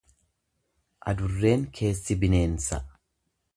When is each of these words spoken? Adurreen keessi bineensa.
Adurreen 1.11 1.69
keessi 1.77 2.19
bineensa. 2.25 2.83